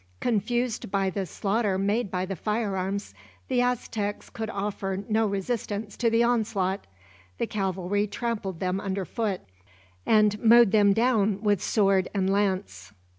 Confused 0.19 0.89
by 0.89 1.11
the 1.11 1.27
slaughter 1.27 1.77
made 1.77 2.09
by 2.09 2.25
the 2.25 2.35
firearms, 2.35 3.13
the 3.49 3.61
Aztecs 3.61 4.31
could 4.31 4.49
offer 4.49 5.03
no 5.07 5.27
resistance 5.27 5.95
to 5.97 6.09
the 6.09 6.23
onslaught. 6.23 6.87
The 7.37 7.45
cavalry 7.45 8.07
trampled 8.07 8.59
them 8.59 8.79
underfoot, 8.81 9.41
and 10.03 10.39
mowed 10.43 10.71
them 10.71 10.91
down 10.93 11.43
with 11.43 11.61
sword 11.61 12.07
and 12.15 12.27
lance. 12.31 12.93